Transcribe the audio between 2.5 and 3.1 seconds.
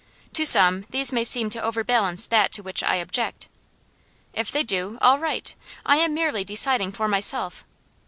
to which I